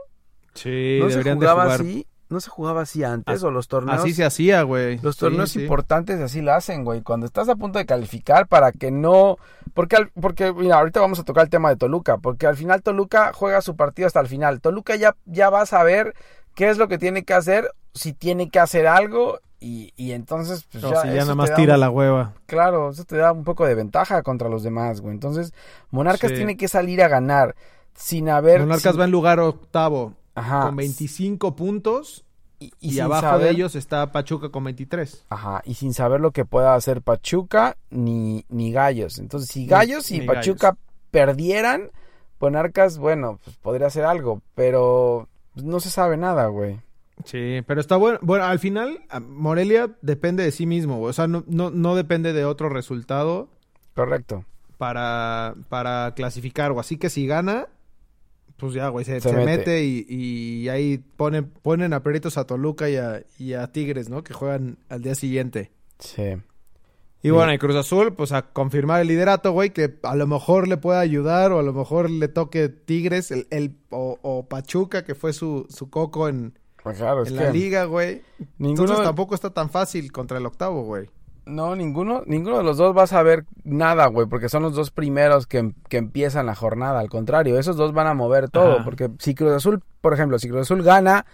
[0.62, 4.12] Sí, no se de jugaba así, no se jugaba así antes o los torneos Así
[4.12, 4.98] se hacía, güey.
[4.98, 5.62] Los torneos sí.
[5.62, 7.00] importantes así lo hacen, güey.
[7.02, 9.36] Cuando estás a punto de calificar para que no...
[9.72, 12.18] Porque, al- porque mira, ahorita vamos a tocar el tema de Toluca.
[12.18, 14.60] Porque al final Toluca juega su partido hasta el final.
[14.60, 16.14] Toluca ya, ya va a saber
[16.54, 19.40] qué es lo que tiene que hacer, si tiene que hacer algo.
[19.60, 22.34] Y, y entonces, pues ya, si ya nada más tira un- la hueva.
[22.46, 25.14] Claro, eso te da un poco de ventaja contra los demás, güey.
[25.14, 25.52] Entonces,
[25.90, 26.36] Monarcas Sí.
[26.36, 27.56] tiene que salir a ganar
[27.94, 28.60] sin haber...
[28.60, 30.62] Monarcas sin- va en lugar octavo Ajá.
[30.66, 32.24] con 25 puntos
[32.80, 35.24] Y, abajo saber- de ellos está Pachuca con 23.
[35.28, 39.18] Ajá, y sin saber lo que pueda hacer Pachuca ni, ni Gallos.
[39.20, 40.76] Entonces, si Gallos y ni Pachuca
[41.12, 41.90] perdieran,
[42.40, 46.78] Monarcas, bueno, pues podría hacer algo, pero pues, no se sabe nada, güey.
[47.24, 48.18] Sí, pero está bueno.
[48.22, 51.10] Bueno, al final, a- Morelia depende de sí mismo, güey.
[51.10, 53.48] O sea, no, no, no depende de otro resultado
[53.94, 54.44] Correcto.
[54.78, 57.66] para, para clasificar, o Así que si gana,
[58.58, 59.46] pues ya, güey, se, Se se mete.
[59.58, 62.02] mete, y, y ahí ponen, ponen a
[62.36, 64.22] a Toluca y a, y a Tigres, ¿no?
[64.22, 65.70] Que juegan al día siguiente.
[65.98, 66.22] Sí.
[67.20, 67.30] Y Sí.
[67.30, 70.76] bueno, y Cruz Azul, pues a confirmar el liderato, güey, que a lo mejor le
[70.76, 75.14] pueda ayudar o a lo mejor le toque Tigres el, el- o, o Pachuca, que
[75.14, 78.22] fue su, su coco en, Pues claro, en que la liga, güey.
[78.58, 81.08] ninguno, Entonces tampoco está tan fácil contra el octavo, güey.
[81.48, 84.90] No, ninguno, ninguno de los dos va a saber nada, güey, porque son los dos
[84.90, 87.00] primeros que, que empiezan la jornada.
[87.00, 88.84] Al contrario, esos dos van a mover todo, Ajá.
[88.84, 91.26] porque si Cruz Azul, por ejemplo, si Cruz Azul gana,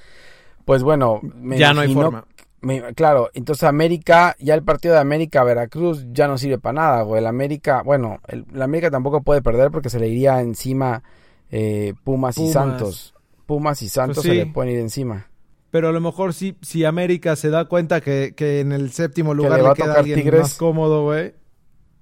[0.64, 2.24] pues bueno, me ya no hay forma.
[2.60, 7.20] Me- claro, entonces América, ya el partido de América-Veracruz ya no sirve para nada, güey.
[7.20, 11.02] El América, bueno, el, el América tampoco puede perder porque se le iría encima
[11.50, 12.50] eh, Pumas, y.
[12.50, 13.14] Santos.
[13.44, 14.38] Pumas y Santos Pues se sí.
[14.38, 15.26] le pueden ir encima.
[15.74, 19.34] Pero a lo mejor sí, si América se da cuenta que, que en el séptimo
[19.34, 20.40] lugar le le, a queda alguien Tigres.
[20.42, 21.34] más cómodo, güey.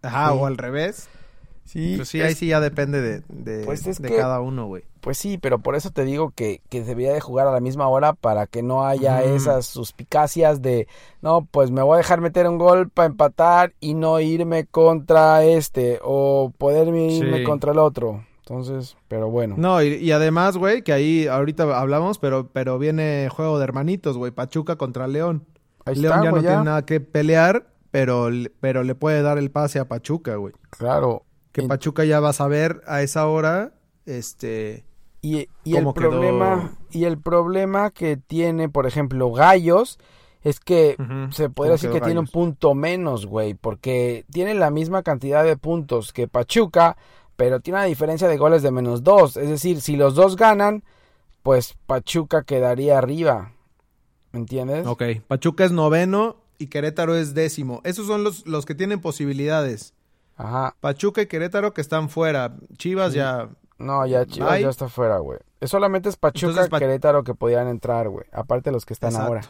[0.03, 0.37] Ajá, Sí.
[0.39, 1.09] o al revés.
[1.65, 4.67] Sí, Pues sí, ahí sí ya depende de, de, Pues es de que- cada uno,
[4.67, 4.83] güey.
[5.01, 7.89] Pues sí, pero por eso te digo que, que debería de jugar a la misma
[7.89, 9.37] hora para que no haya Ujú.
[9.37, 10.87] esas suspicacias de,
[11.23, 15.45] no, pues me voy a dejar meter un gol para empatar y no irme contra
[15.45, 17.45] este o poderme irme Sí.
[17.45, 18.23] contra el otro.
[18.53, 19.55] Entonces, pero bueno.
[19.57, 24.19] No, y, y además, güey, que ahí ahorita hablamos, pero, pero viene juego de hermanitos,
[24.19, 24.31] güey.
[24.31, 25.47] Pachuca contra León.
[25.87, 28.29] Ahí León está, ya no tiene nada que pelear, pero,
[28.61, 30.53] pero le puede dar el pase a Pachuca, güey.
[30.71, 31.23] Claro.
[31.53, 33.73] Que Y- Pachuca ya va a saber a esa hora,
[34.07, 34.85] este...
[35.25, 35.95] Y, y el quedó.
[35.95, 40.01] problema y el problema que tiene, por ejemplo, Gallos
[40.43, 40.97] es que
[41.31, 45.57] se podría decir que tiene un punto menos, güey, porque tiene la misma cantidad de
[45.57, 46.97] puntos que Pachuca,
[47.43, 49.37] pero tiene una diferencia de goles de menos dos.
[49.37, 50.85] Es decir, si los dos ganan,
[51.43, 53.51] pues Pachuca quedaría arriba.
[54.31, 54.87] ¿Me entiendes?
[54.87, 57.81] Ok, Pachuca es noveno y Querétaro es décimo.
[57.83, 59.93] Esos son los, los que tienen posibilidades.
[60.37, 60.77] Ajá.
[60.79, 62.55] Pachuca y Querétaro que están fuera.
[62.77, 63.19] Chivas Sí.
[63.19, 63.49] ya...
[63.77, 64.63] No, ya Chivas Bye.
[64.63, 65.41] ya está fuera, güey.
[65.63, 68.27] Solamente es Pachuca y Querétaro que podían entrar, güey.
[68.31, 69.27] Aparte de los que están Exacto.
[69.29, 69.43] ahora.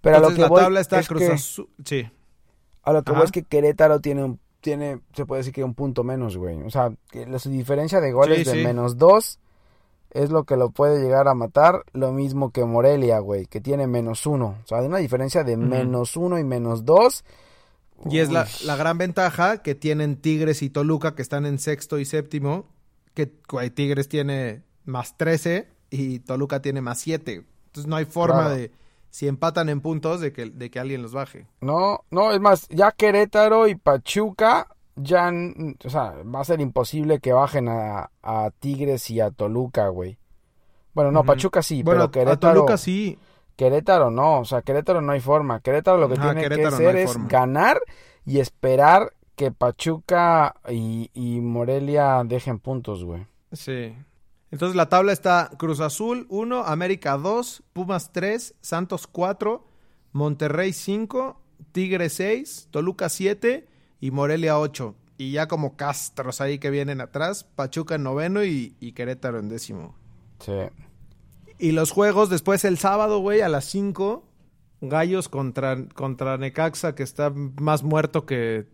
[0.00, 1.38] Pero a lo que la voy tabla está es que-.
[1.84, 2.10] Sí.
[2.82, 3.20] A lo que Ajá.
[3.20, 6.62] voy es que Querétaro tiene un, tiene, se puede decir que un punto menos, güey.
[6.62, 8.64] O sea, que la su diferencia de goles Sí, de sí.
[8.64, 9.38] menos dos
[10.10, 11.84] es lo que lo puede llegar a matar.
[11.92, 14.56] Lo mismo que Morelia, güey, que tiene menos uno.
[14.64, 17.24] O sea, hay una diferencia de menos uno y menos dos.
[18.10, 21.98] Y es la, la gran ventaja que tienen Tigres y Toluca que están en sexto
[21.98, 22.64] y séptimo.
[23.12, 27.44] Que güey, Tigres tiene más 13 y Toluca tiene más 7.
[27.66, 28.54] Entonces no hay forma Claro.
[28.56, 28.70] de,
[29.14, 31.46] si empatan en puntos, de que, de que alguien los baje.
[31.60, 35.30] No, no, es más, ya Querétaro y Pachuca ya,
[35.84, 40.18] o sea, va a ser imposible que bajen a, a Tigres y a Toluca, güey.
[40.94, 41.22] Bueno, no.
[41.22, 42.54] Pachuca sí, bueno, pero a Querétaro...
[42.54, 43.16] Toluca sí.
[43.54, 45.60] Querétaro no, o sea, Querétaro no hay forma.
[45.60, 47.28] Querétaro lo que Ajá, tiene Querétaro que hacer es forma.
[47.28, 47.80] ganar
[48.26, 53.28] y esperar que Pachuca y, y Morelia dejen puntos, güey.
[53.52, 53.94] Sí.
[54.50, 59.66] Entonces la tabla está Cruz Azul 1, América 2, Pumas 3, Santos 4,
[60.12, 61.40] Monterrey 5,
[61.72, 63.66] Tigre 6, Toluca 7
[64.00, 64.94] y Morelia 8.
[65.16, 69.48] Y ya como castros ahí que vienen atrás, Pachuca en noveno y, y Querétaro en
[69.48, 69.96] décimo.
[70.40, 70.52] Sí.
[71.58, 74.24] Y los juegos después el sábado, güey, a las 5.
[74.80, 78.66] Gallos contra, contra Necaxa, que está más muerto que.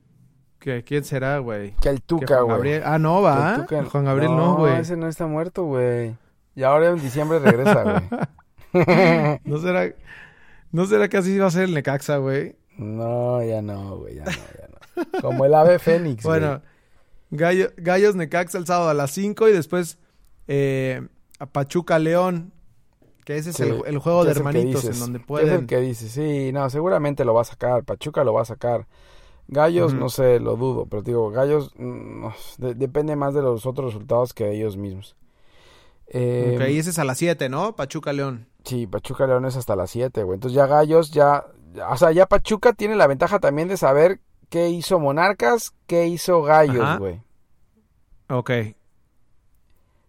[0.60, 1.72] Que ¿Quién será, güey?
[1.80, 2.80] Que el Tuca, güey.
[2.84, 3.66] Ah, no, va.
[3.68, 4.78] Que el Tuca- Juan Gabriel no, güey.
[4.80, 6.14] ese no está muerto, güey.
[6.54, 8.20] Y ahora en diciembre regresa, güey.
[9.44, 9.92] ¿No será,
[10.70, 12.56] ¿No será que así va a ser el Necaxa, güey?
[12.76, 15.20] No, ya no, güey, ya no, ya no.
[15.20, 16.40] Como el ave fénix, güey.
[16.40, 16.62] Bueno,
[17.30, 19.98] Gallo- Gallos Necaxa el sábado a las 5 y después
[20.48, 21.06] eh,
[21.38, 22.52] a Pachuca León,
[23.24, 25.54] que ese es el, el juego ¿qué de hermanitos en donde ¿Qué es pueden.
[25.60, 26.12] el que dices?
[26.12, 27.84] Sí, no, seguramente lo va a sacar.
[27.84, 28.86] Pachuca lo va a sacar.
[29.52, 30.00] Gallos, Ujú.
[30.00, 30.86] no sé, lo dudo.
[30.86, 34.76] Pero digo, Gallos mm, no, de- depende más de los otros resultados que de ellos
[34.76, 35.16] mismos.
[36.06, 37.74] Eh, Ok, y ese es a las 7, ¿no?
[37.76, 38.46] Pachuca León.
[38.64, 40.36] Sí, Pachuca León es hasta las 7, güey.
[40.36, 41.46] Entonces ya Gallos, ya...
[41.90, 46.42] O sea, ya Pachuca tiene la ventaja también de saber qué hizo Monarcas, qué hizo
[46.42, 46.98] Gallos, Ajá.
[46.98, 47.20] güey.
[48.28, 48.50] Ok.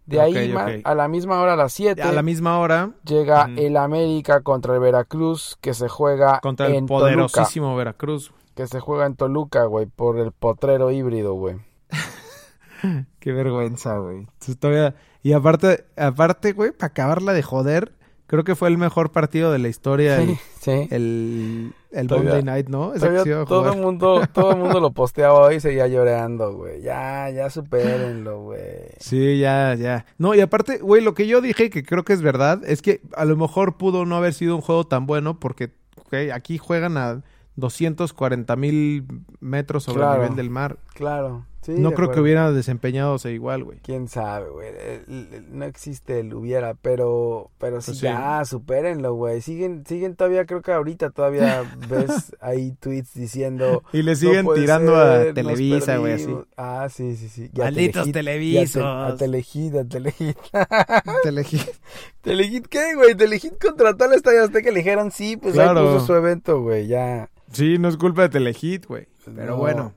[0.06, 0.70] De ahí Ok, ma- ok.
[0.84, 3.54] a la misma hora, a las 7, A la misma hora, llega Ujú.
[3.60, 7.04] el América contra el Veracruz, que se juega contra el en Toluca.
[7.04, 8.32] poderosísimo Veracruz.
[8.54, 11.56] Que se juega en Toluca, güey, por el potrero híbrido, güey.
[13.20, 14.26] Qué vergüenza, güey.
[14.58, 17.92] Todavía- Y aparte, aparte, güey, para acabarla de joder,
[18.26, 20.88] creo que fue el mejor partido de la historia Sí, el, sí.
[20.90, 22.92] el, el Todavía- Monday Night, ¿no?
[22.92, 26.82] Todavía todo el mundo, todo el mundo lo posteaba hoy y seguía llorando, güey.
[26.82, 28.60] Ya, ya supérenlo, güey.
[28.98, 30.04] Sí, ya, ya.
[30.18, 33.00] No, y aparte, güey, lo que yo dije, que creo que es verdad, es que
[33.16, 35.70] a lo mejor pudo no haber sido un juego tan bueno porque
[36.10, 37.22] güey, aquí juegan a
[37.56, 39.04] 240 mil
[39.40, 40.14] metros sobre Claro.
[40.14, 40.78] el nivel del mar.
[40.94, 41.44] Claro.
[41.62, 43.78] Sí, no creo que hubiera desempeñado igual, güey.
[43.82, 44.68] Quién sabe, güey.
[44.68, 48.04] El- No existe el hubiera, pero, pero sí, Pues sí.
[48.06, 49.40] ya, supérenlo, güey.
[49.42, 53.84] Siguen, siguen todavía, creo que ahorita todavía ves ahí tweets diciendo.
[53.92, 56.24] Y le "No siguen tirando ser, a Televisa, güey, así.
[56.24, 56.46] perdimos".
[56.56, 57.50] Ah, sí, sí, sí.
[57.56, 58.82] Malditos Telehit, Te- televisos.
[58.84, 60.36] A Telehit, a Telehit.
[61.22, 61.58] Te elegí.
[62.22, 63.14] ¿Telehit qué, güey?
[63.14, 65.80] Telehit contrató al Estadio Azteca y le dijeron, sí, pues Claro.
[65.80, 67.30] ahí puso su evento, güey, ya.
[67.52, 69.06] Sí, no es culpa de Telehit, güey.
[69.24, 69.56] Pero No.
[69.58, 69.94] bueno.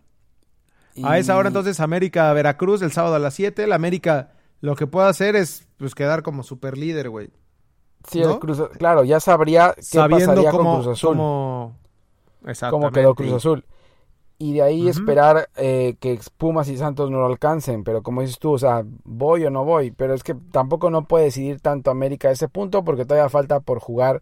[0.95, 3.67] Y- A esa hora entonces América Veracruz el sábado a las 7.
[3.67, 4.31] La América
[4.61, 7.29] lo que puede hacer es pues quedar como super líder, güey.
[8.09, 8.39] Sí, el ¿no?
[8.39, 11.09] Cruz- claro, ya sabría qué Sabiendo pasaría cómo, con Cruz Azul.
[11.17, 11.75] cómo-
[12.69, 13.65] cómo quedó Cruz Azul.
[14.37, 17.83] Y de ahí esperar eh, que Pumas y Santos no lo alcancen.
[17.85, 19.91] Pero como dices tú, o sea, voy o no voy.
[19.91, 23.61] Pero es que tampoco no puede decidir tanto América a ese punto porque todavía falta
[23.61, 24.21] por jugar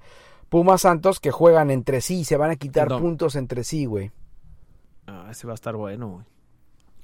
[0.50, 3.00] Pumas Santos que juegan entre sí se van a quitar No.
[3.00, 4.12] puntos entre sí, güey.
[5.08, 6.26] Ah, ese va a estar bueno, güey.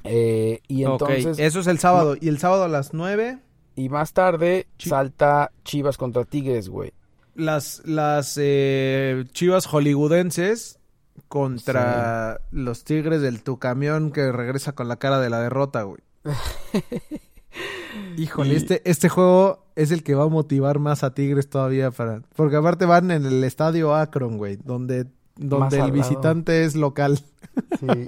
[0.04, 2.16] Eh, y entonces, eso es el sábado.
[2.20, 3.40] Y el sábado a las 9,
[3.76, 6.94] y más tarde salta Chivas contra Tigres, güey.
[7.36, 10.80] las, las eh, chivas hollywoodenses
[11.28, 16.00] contra los tigres del tu camión que regresa con la cara de la derrota, güey.
[18.18, 21.92] Híjole, Y- este, este juego es el que va a motivar más a Tigres todavía
[21.92, 22.22] para.
[22.36, 27.20] Porque aparte van en el estadio Akron, güey, donde, Más donde el visitante es local.
[27.80, 27.88] Sí.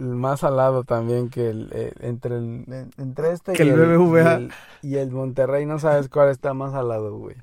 [0.00, 3.68] el más al lado también que el, eh, entre el en- entre este Que y
[3.68, 4.22] el BBVA.
[4.40, 7.36] y el- y el Monterrey no sabes cuál está más al lado, güey.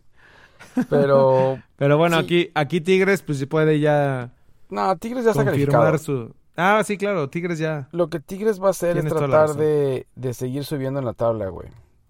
[0.90, 2.24] Pero Pero bueno, Sí.
[2.26, 4.32] aquí, aquí Tigres, pues se puede ya
[4.70, 5.98] no, Tigres ya está calificado.
[5.98, 6.34] su.
[6.58, 7.88] Ah, sí, claro, Tigres ya.
[7.92, 11.14] Lo que Tigres va a hacer es Tienes tratar de, de seguir subiendo en la
[11.14, 11.70] tabla, güey.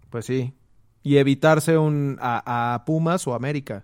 [0.09, 0.53] Pues sí.
[1.03, 3.83] Y evitarse un a, a Pumas o América.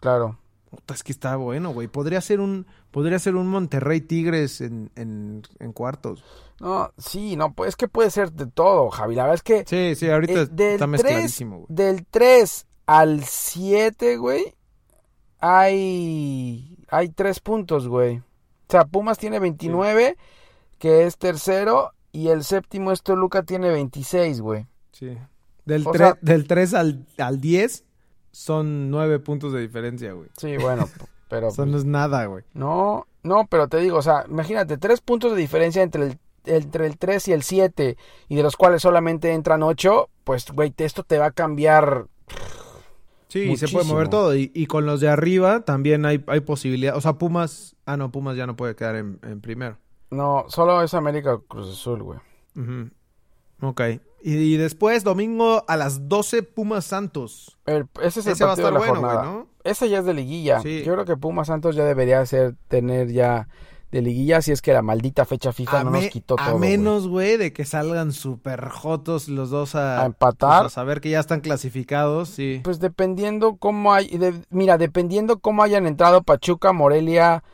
[0.00, 0.38] Claro.
[0.72, 1.86] Puta, es que está bueno, güey.
[1.86, 6.24] Podría ser un, podría ser un Monterrey Tigres en, en, en cuartos.
[6.60, 9.14] No, sí, no, pues es que puede ser de todo, Javi.
[9.14, 11.66] La verdad es que Sí, sí, ahorita eh, del está 3, mezcladísimo, güey.
[11.68, 14.54] del 3 al 7, güey,
[15.52, 18.18] hay hay 3 puntos, güey.
[18.18, 18.22] O
[18.70, 20.16] sea, Pumas tiene 29,
[20.78, 24.66] que es tercero, y el séptimo es Toluca tiene 26, güey.
[24.92, 25.18] Sí.
[25.66, 27.84] Del, O 3, sea- del 3 al, al 10
[28.32, 30.28] son 9 puntos de diferencia, güey.
[30.36, 30.88] Sí, bueno,
[31.28, 32.44] pero Eso no es nada, güey.
[32.54, 36.86] no, no, pero te digo, o sea, imagínate, 3 puntos de diferencia entre el entre
[36.86, 37.96] el 3 y el 7,
[38.28, 42.06] y de los cuales solamente entran 8, pues, güey, esto te va a cambiar
[43.28, 43.84] Sí, se puede Muchísimo.
[43.84, 44.34] mover todo.
[44.36, 46.94] Y, y con los de arriba también hay, hay posibilidad.
[46.96, 47.76] O sea, Pumas.
[47.86, 49.78] Ah, no, Pumas ya no puede quedar en, en primero.
[50.10, 52.18] No, solo es América Cruz Azul, güey.
[52.56, 52.90] Ujú.
[53.62, 53.80] Ok.
[54.24, 57.58] Y, y después, domingo a las 12, Pumas Santos.
[57.66, 59.24] El- ese es el Ese va a estar de la bueno, jornada.
[59.24, 59.46] ¿no?
[59.64, 60.60] Ese ya es de liguilla.
[60.60, 60.82] Sí.
[60.84, 63.48] Yo creo que Pumas Santos ya debería ser tener ya
[63.90, 66.44] de liguilla si es que la maldita fecha FIFA a, no me- nos quitó a
[66.46, 66.56] todo.
[66.58, 66.70] güey.
[66.70, 70.62] menos, güey, de que salgan súper jotos los dos a, A empatar.
[70.62, 72.60] pues, a saber que ya están clasificados, sí.
[72.64, 77.44] Pues dependiendo cómo hay, de- mira, dependiendo cómo hayan entrado Pachuca, Morelia,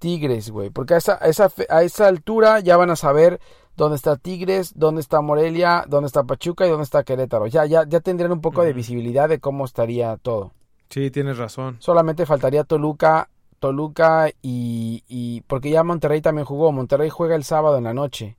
[0.00, 3.40] Tigres, güey, porque a esa, a a esa altura ya van a saber
[3.76, 7.46] dónde está Tigres, dónde está Morelia, dónde está Pachuca y dónde está Querétaro.
[7.46, 10.52] Ya, ya, ya tendrían un poco de visibilidad de cómo estaría todo.
[10.90, 11.76] Sí, tienes razón.
[11.80, 16.72] Solamente faltaría Toluca, Toluca y, y porque ya Monterrey también jugó.
[16.72, 18.36] Monterrey juega el sábado en la noche.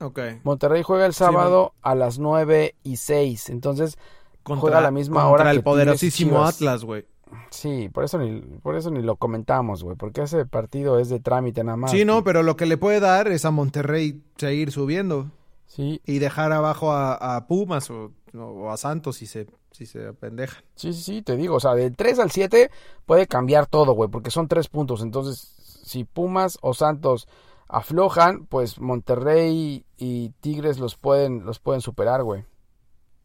[0.00, 0.20] Ok.
[0.44, 3.50] Monterrey juega el sábado a las 9 y 6.
[3.50, 3.98] Entonces,
[4.44, 6.44] juega a la misma hora Contra el que poderosísimo.
[6.44, 7.06] Atlas, güey.
[7.50, 9.96] Sí, por eso ni, por eso ni lo comentamos, güey.
[9.96, 11.90] Porque ese partido es de trámite nada más.
[11.90, 15.30] Sí, no, pero lo que le puede dar es a Monterrey seguir subiendo
[15.66, 20.08] Sí, y dejar abajo a, a Pumas o, o a Santos si se, si se
[20.08, 20.64] apendejan.
[20.74, 21.54] sí, sí, sí, te digo.
[21.56, 22.70] O sea, del 3 al 7
[23.06, 24.10] puede cambiar todo, güey.
[24.10, 25.00] Porque son tres puntos.
[25.00, 25.38] Entonces,
[25.84, 27.28] si Pumas o Santos
[27.68, 32.44] aflojan, pues Monterrey y Tigres los pueden, los pueden superar, güey.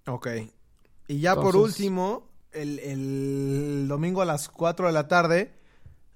[0.08, 0.28] Ok.
[1.08, 2.24] Y ya por último,
[2.56, 5.52] el, el domingo a las 4 de la tarde,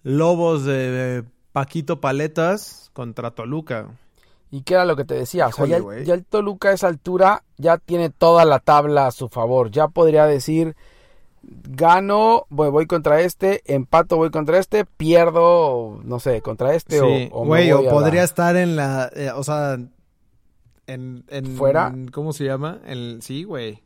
[0.04, 3.88] Lobos de Paquito Paletas contra Toluca.
[4.52, 5.48] ¿Y qué era lo que te decía?
[5.48, 6.06] O sea, ya, el- güey.
[6.06, 9.70] ya el Toluca a esa altura ya tiene toda la tabla a su favor.
[9.70, 10.76] Ya podría decir,
[11.44, 17.30] gano, voy, voy contra este, empato, voy contra este, pierdo, no sé, contra este Sí,
[17.32, 19.74] o, o me güey, o la- podría estar en la, eh, o sea,
[20.88, 21.94] en, en- ¿Fuera?
[22.12, 22.80] ¿Cómo se llama?
[22.86, 23.84] En, sí, güey.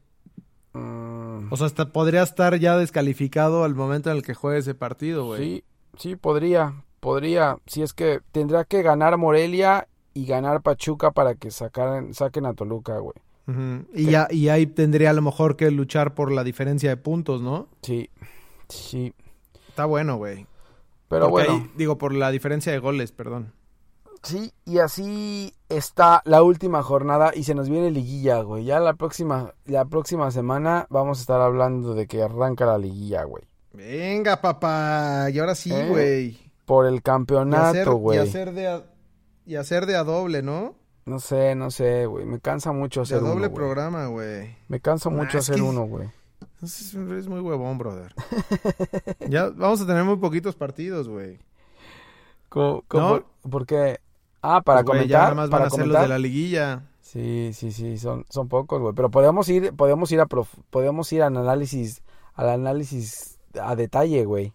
[0.74, 4.74] Mm, O sea, hasta podría estar ya descalificado al momento en el que juegue ese
[4.76, 5.40] partido, güey.
[5.42, 5.64] sí,
[5.98, 7.58] sí, podría, podría.
[7.68, 12.54] Si es que tendrá que ganar Morelia y ganar Pachuca para que sacaran, saquen a
[12.54, 13.16] Toluca, güey.
[13.94, 17.42] Y ya, y ahí tendría a lo mejor que luchar por la diferencia de puntos,
[17.42, 17.68] ¿no?
[17.82, 18.10] Sí,
[18.70, 19.14] sí.
[19.68, 20.48] Está bueno, güey.
[21.10, 21.64] Pero Porque bueno.
[21.66, 23.52] ahí- digo, por la diferencia de goles, perdón.
[24.24, 28.64] Sí, y así está la última jornada y se nos viene liguilla, güey.
[28.64, 33.24] Ya la próxima, la próxima semana vamos a estar hablando de que arranca la liguilla,
[33.26, 33.44] güey.
[33.74, 35.28] Venga, papá.
[35.30, 35.88] Y ahora sí, ¿Eh?
[35.90, 36.40] güey.
[36.66, 38.18] Por el y, hacer, campeonato, y güey.
[38.20, 38.84] hacer de a,
[39.46, 40.76] y hacer de a doble, ¿no?
[41.06, 42.26] No sé, no sé, güey.
[42.26, 43.56] Me cansa mucho De a hacer uno, doble güey.
[43.58, 44.56] programa, güey.
[44.70, 46.10] Me cansa Nah, mucho hacer que- uno, güey.
[46.62, 48.14] Es, es muy huevón, brother.
[49.28, 51.40] ya vamos a tener muy poquitos partidos, güey.
[52.48, 53.50] ¿Cómo, cómo- ¿No?
[53.50, 54.00] ¿Por qué?
[54.43, 55.21] Ah, para Pues, ya comentar.
[55.21, 56.01] nada más van para a ser los comentar.
[56.03, 56.84] de la liguilla.
[57.01, 58.93] Sí, sí, sí, son, son pocos, güey.
[58.93, 62.01] Pero podemos ir, podemos ir a prof- podemos ir al análisis,
[62.34, 64.53] al análisis a detalle, güey.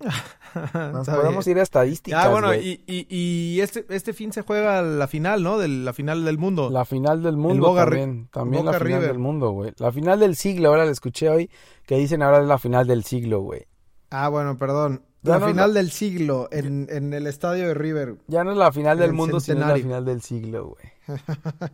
[0.92, 4.82] Nos podemos ir a estadísticas, Ah, bueno, y, y, y este, este fin se juega
[4.82, 5.58] la final, ¿no?
[5.58, 6.70] De la final del mundo.
[6.70, 8.28] La final del mundo también.
[8.32, 9.08] También la final River.
[9.08, 9.72] del mundo, güey.
[9.78, 11.50] La final del siglo, ahora la escuché hoy,
[11.86, 13.66] que dicen ahora es la final del siglo, güey.
[14.10, 15.02] Ah, bueno, perdón.
[15.22, 18.16] La no- final del siglo en, en el estadio de River.
[18.26, 21.18] Ya no es la final del El mundo, sino es la final del siglo, güey.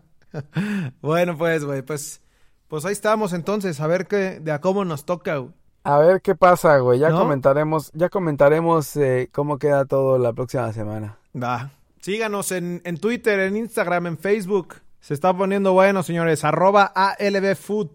[1.01, 2.21] Bueno, pues, güey, pues,
[2.69, 5.53] pues ahí estamos entonces, a ver qué, de a cómo nos toca, güey.
[5.85, 6.99] A ver qué pasa, güey.
[6.99, 7.21] Ya ¿No?
[7.21, 11.17] comentaremos, ya comentaremos eh, cómo queda todo la próxima semana.
[11.35, 11.71] Va.
[12.03, 14.75] Síganos en, en Twitter, en Instagram, en Facebook.
[15.01, 16.45] Se está poniendo bueno, señores.
[16.45, 17.89] Arroba ALBFood.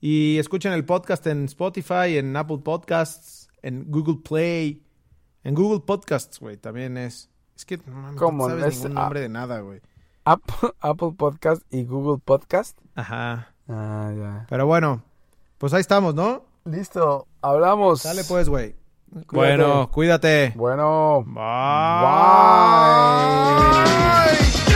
[0.00, 4.82] Y escuchen el podcast en Spotify, en Apple Podcasts, en Google Play.
[5.44, 7.30] En Google Podcasts, güey, también es.
[7.56, 7.78] Es que
[8.16, 8.48] ¿Cómo?
[8.48, 9.80] no sabes Es- ningún nombre de nada, güey.
[10.24, 12.78] Apple, Apple Podcast y Google Podcast.
[12.94, 13.48] Ajá.
[13.68, 14.46] Ah, ya.
[14.48, 15.02] Pero bueno,
[15.58, 16.44] pues ahí estamos, ¿no?
[16.64, 18.02] Listo, hablamos.
[18.04, 18.76] Dale pues, güey.
[19.30, 20.52] Bueno, cuídate.
[20.56, 21.24] Bueno.
[21.26, 21.34] Bye.
[24.66, 24.71] Bye.